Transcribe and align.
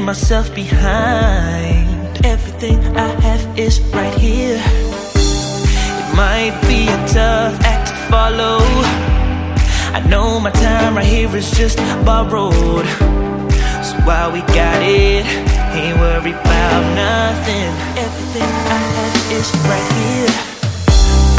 myself 0.00 0.54
behind. 0.54 2.24
Everything 2.24 2.78
I 2.96 3.08
have 3.20 3.58
is 3.58 3.80
right 3.92 4.14
here. 4.14 4.60
It 4.60 6.16
might 6.16 6.58
be 6.68 6.88
a 6.88 6.98
tough 7.08 7.60
act 7.64 7.88
to 7.88 7.94
follow. 8.10 8.58
I 9.96 10.00
know 10.08 10.40
my 10.40 10.50
time 10.50 10.96
right 10.96 11.04
here 11.06 11.34
is 11.36 11.50
just 11.50 11.78
borrowed. 12.04 12.86
So 13.86 13.94
while 14.06 14.32
we 14.32 14.40
got 14.40 14.80
it, 14.82 15.26
ain't 15.76 15.98
worried 15.98 16.34
about 16.34 16.82
nothing. 16.94 17.70
Everything 18.06 18.50
I 18.76 18.80
have 18.96 19.16
is 19.38 19.48
right 19.70 19.90
here. 20.00 20.32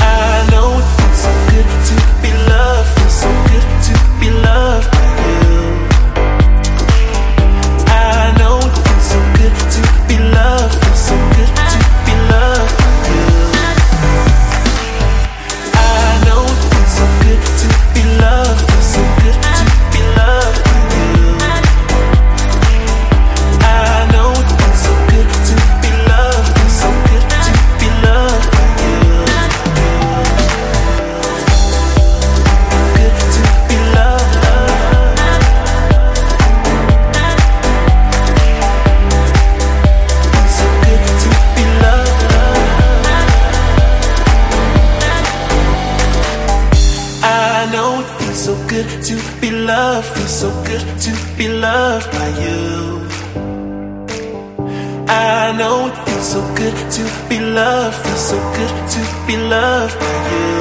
I 0.03 0.47
know 0.51 0.79
it 0.81 0.87
feels 0.97 1.19
so 1.25 1.31
good 1.51 1.69
to 1.89 1.95
be 2.21 2.31
loved, 2.49 2.89
feels 2.99 3.17
so 3.25 3.29
good 3.49 3.67
to 3.87 3.93
be 4.19 4.29
loved. 4.29 4.90
love 10.31 10.71
feels 10.83 11.05
so 11.07 11.15
good. 11.35 11.70
so 50.41 50.49
good 50.63 50.81
to 50.99 51.11
be 51.37 51.47
loved 51.47 52.11
by 52.11 52.27
you. 52.43 53.07
I 55.07 55.53
know 55.55 55.85
it 55.89 55.95
feels 56.09 56.31
so 56.33 56.41
good 56.55 56.77
to 56.95 57.03
be 57.29 57.39
loved, 57.39 57.95
feels 57.97 58.29
so 58.29 58.37
good 58.57 58.89
to 58.93 59.01
be 59.27 59.37
loved 59.37 59.99
by 59.99 60.15
you. 60.31 60.60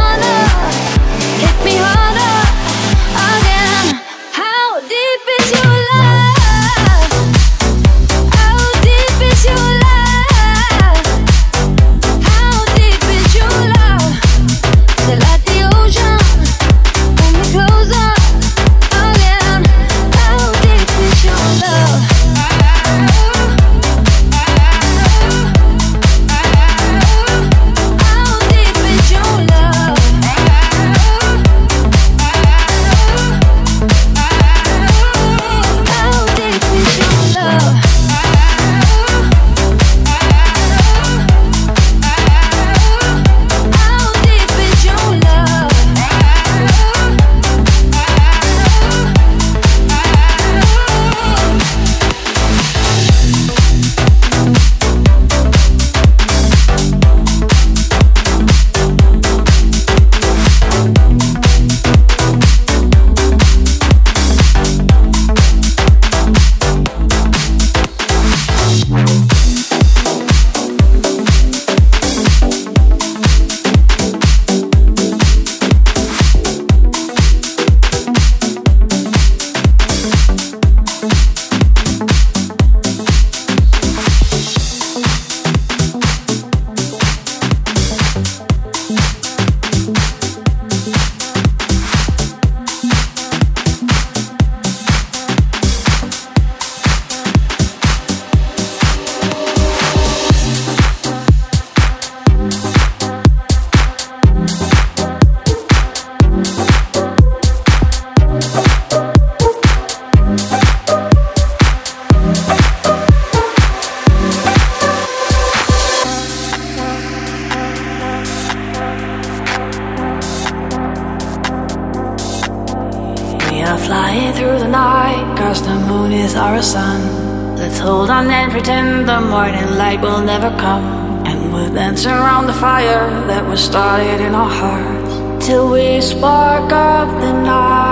Flying 124.11 124.33
through 124.33 124.59
the 124.59 124.67
night, 124.67 125.37
cause 125.37 125.61
the 125.65 125.73
moon 125.87 126.11
is 126.11 126.35
our 126.35 126.61
sun. 126.61 127.55
Let's 127.55 127.79
hold 127.79 128.09
on 128.09 128.29
and 128.29 128.51
pretend 128.51 129.07
the 129.07 129.21
morning 129.21 129.77
light 129.77 130.01
will 130.01 130.19
never 130.19 130.49
come. 130.59 130.83
And 131.25 131.53
we'll 131.53 131.73
dance 131.73 132.05
around 132.05 132.47
the 132.47 132.53
fire 132.53 133.07
that 133.27 133.47
was 133.47 133.63
started 133.63 134.19
in 134.19 134.35
our 134.35 134.49
hearts. 134.49 135.47
Till 135.47 135.71
we 135.71 136.01
spark 136.01 136.73
up 136.73 137.07
the 137.21 137.31
night. 137.31 137.90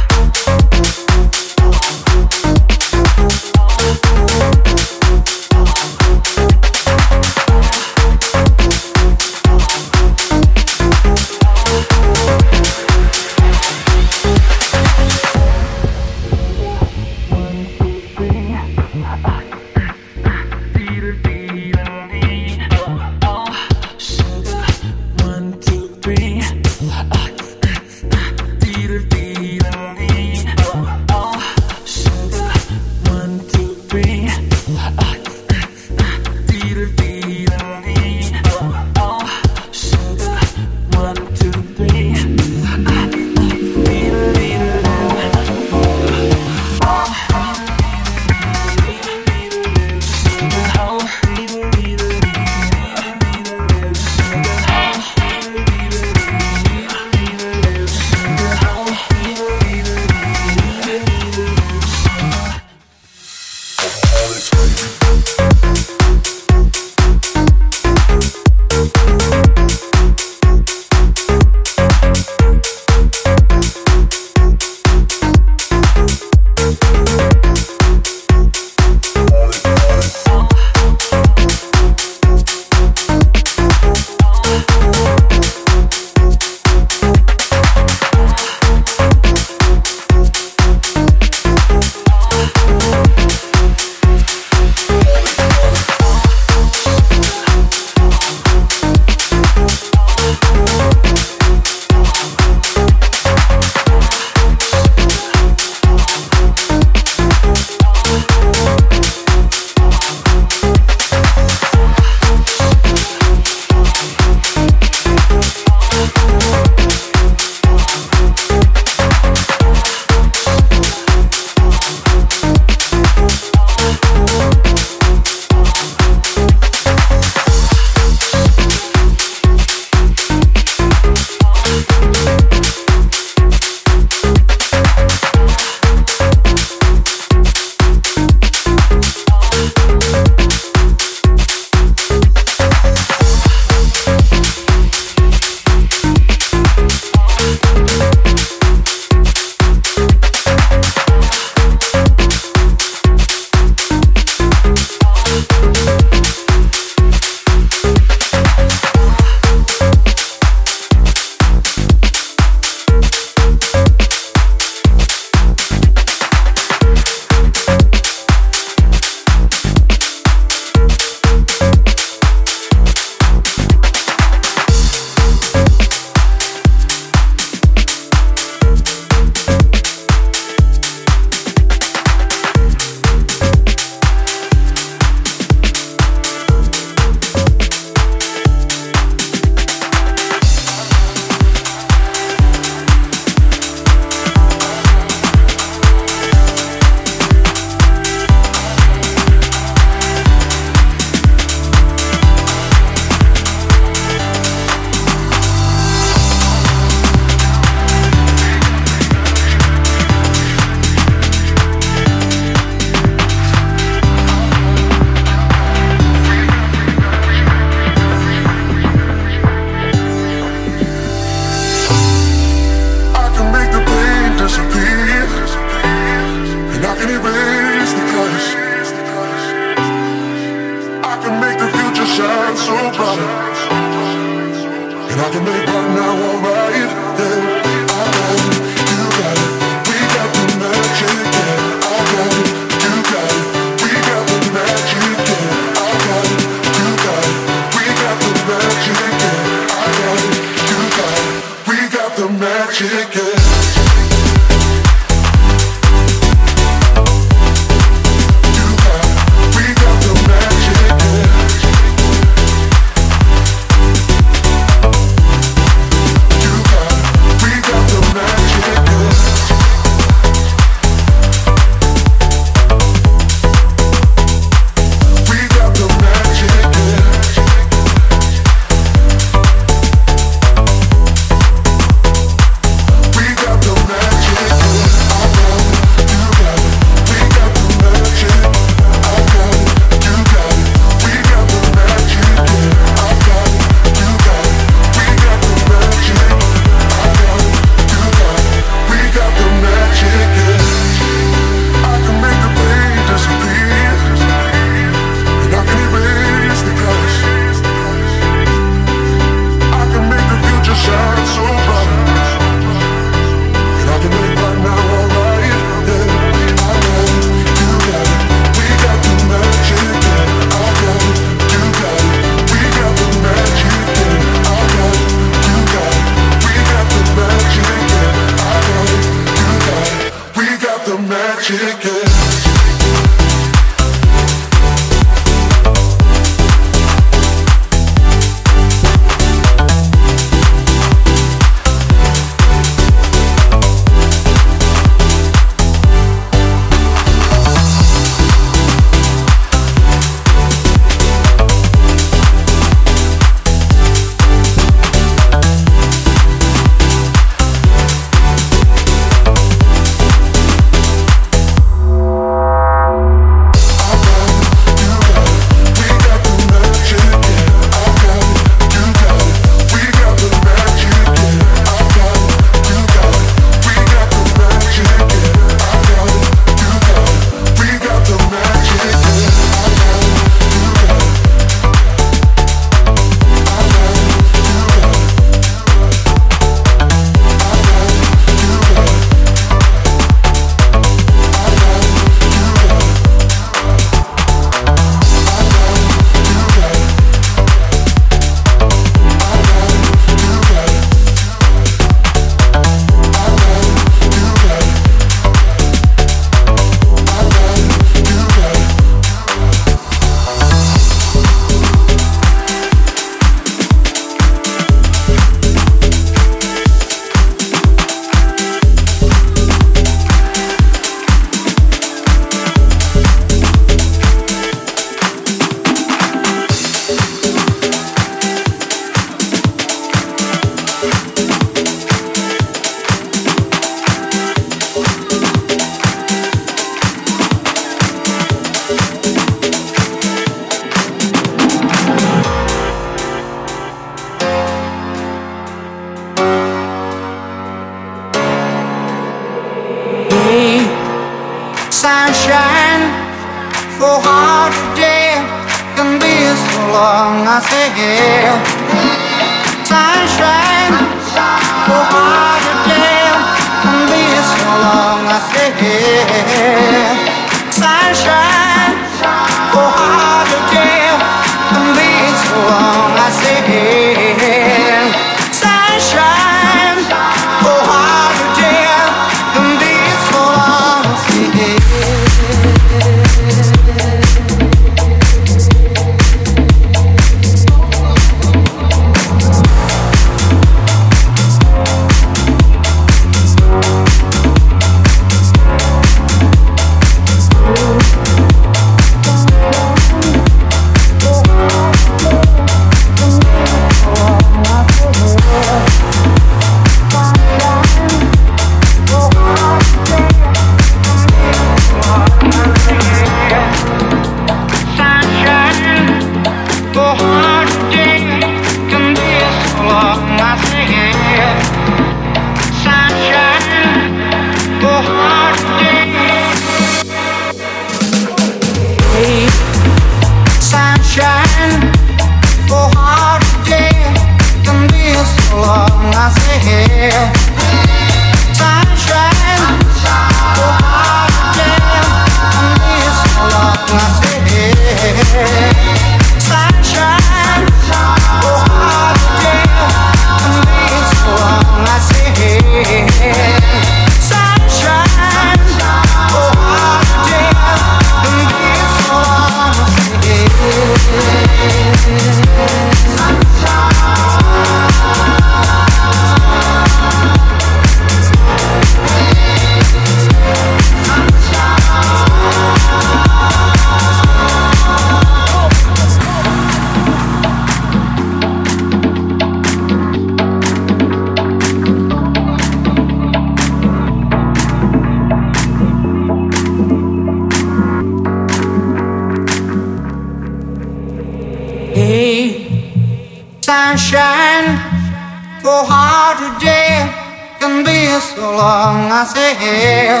long 598.36 598.90
I 598.90 599.04
say. 599.04 599.34
here. 599.38 600.00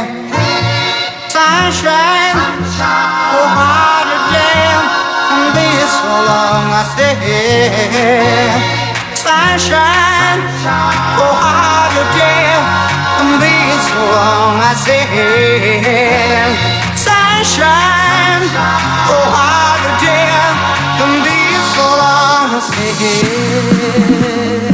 Sunshine, 1.28 2.38
Sunshine. 2.38 3.34
oh 3.38 3.48
hard 3.58 4.08
again. 4.18 4.80
And 5.34 5.46
be 5.56 5.68
so 5.90 6.06
long 6.30 6.66
I 6.70 6.82
say. 6.94 7.14
here. 7.22 8.54
Sunshine, 9.14 10.40
Sunshine. 10.62 11.18
oh 11.22 11.34
hard 11.42 11.94
again. 12.06 12.62
And 13.20 13.32
be 13.42 13.54
so 13.88 13.98
long 14.14 14.54
I 14.62 14.72
say. 14.78 15.02
here. 15.14 16.50
Sunshine, 16.94 18.42
Sunshine. 18.46 19.10
oh 19.10 19.26
hard 19.34 19.82
again. 19.98 20.52
And 21.02 21.14
be 21.26 21.38
so 21.74 21.86
long 22.02 22.48
I 22.54 22.60
say. 22.62 22.90
here. 23.00 24.73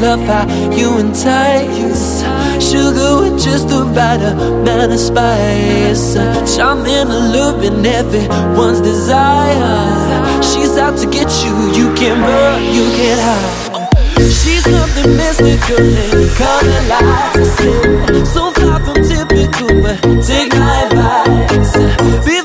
Love 0.00 0.20
how 0.20 0.46
you 0.76 0.98
entice 0.98 2.22
Sugar 2.62 3.22
with 3.22 3.42
just 3.42 3.68
the 3.68 3.82
right 3.82 4.20
amount 4.20 4.92
of 4.92 4.98
spice. 4.98 6.14
Charming, 6.56 7.08
alluring, 7.08 7.84
everyone's 7.84 8.80
desire 8.80 10.42
She's 10.42 10.76
out 10.78 10.96
to 10.98 11.06
get 11.06 11.28
you, 11.44 11.54
you 11.74 11.94
can't 11.94 12.20
run, 12.20 12.62
you 12.62 12.84
can't 12.96 13.20
hide. 13.20 13.88
She's 14.18 14.62
something 14.62 15.16
mystical 15.16 15.82
and 15.82 16.30
color 16.36 16.82
lights. 16.92 18.30
So 18.32 18.52
far 18.52 18.78
from 18.84 19.02
typical, 19.02 19.82
but 19.82 20.00
take 20.24 20.52
my 20.52 20.82
advice 20.84 22.37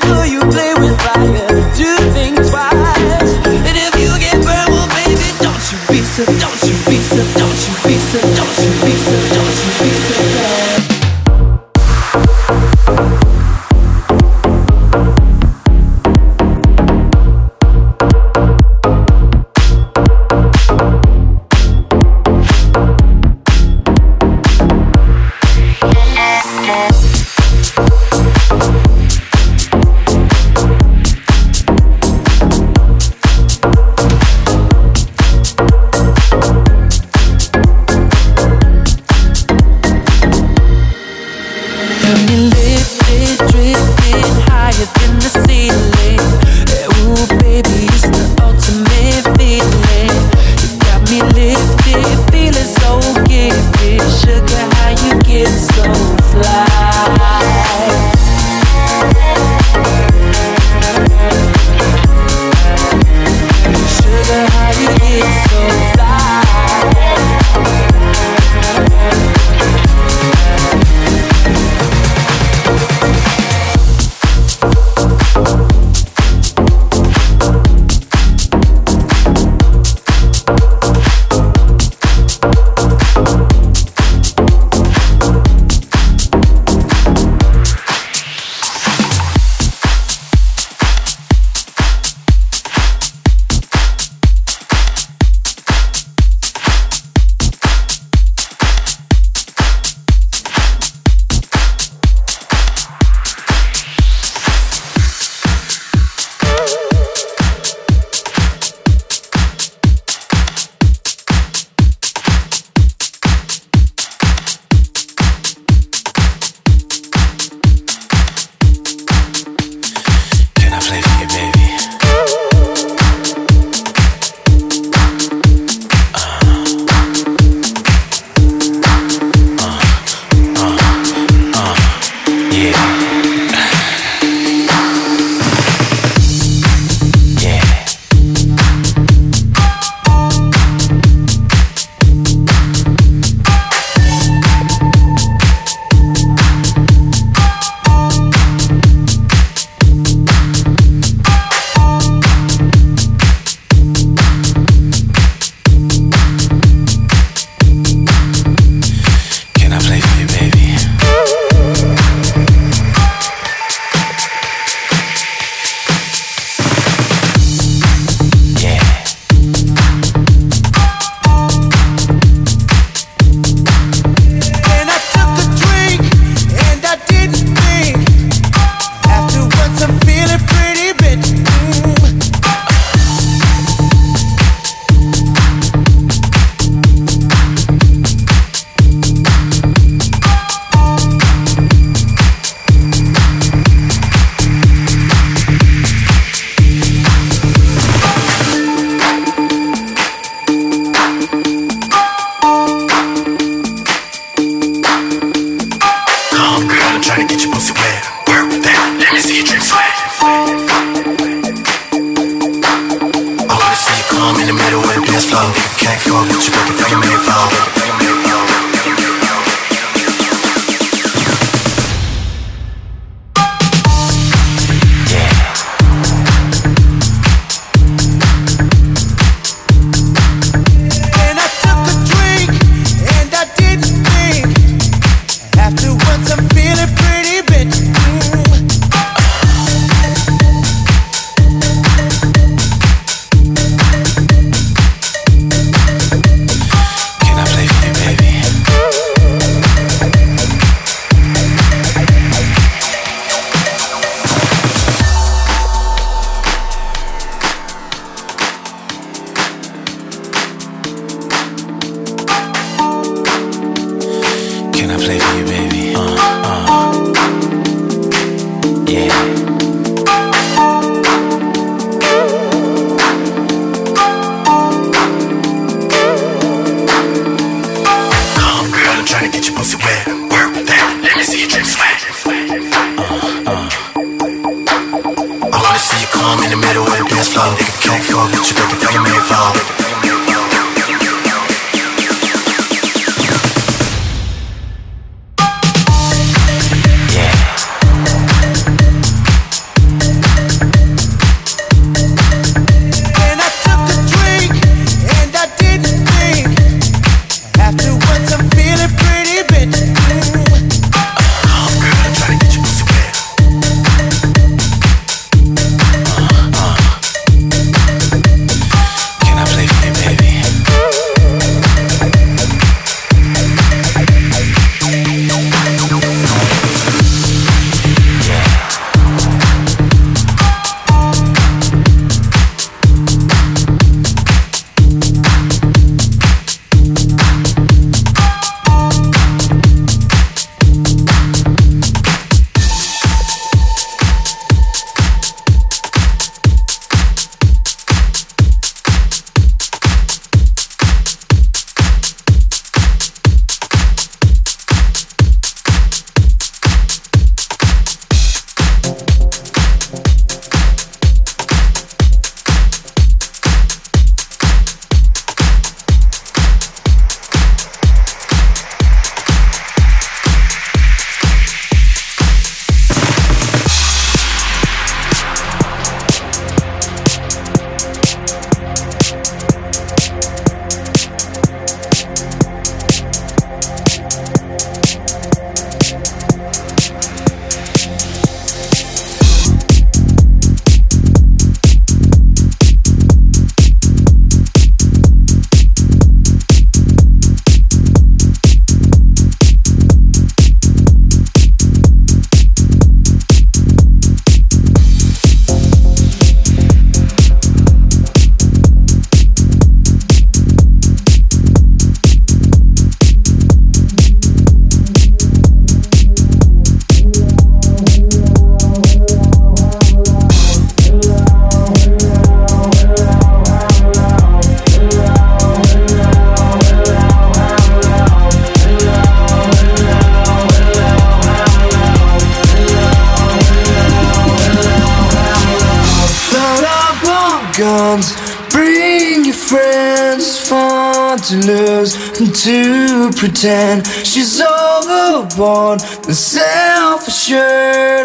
pretend 443.24 443.88
she's 443.88 444.41
overboard 444.41 445.82
and 445.82 446.13
self-assured. 446.13 447.39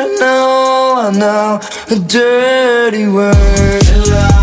I 0.00 0.16
know, 0.20 0.94
I 0.96 1.10
know 1.10 1.60
a 1.90 1.98
dirty 1.98 3.08
word. 3.08 4.37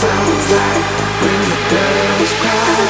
sounds 0.00 0.50
like 0.50 0.84
when 1.20 1.40
the 1.50 1.58
girls 1.68 2.32
cry. 2.40 2.89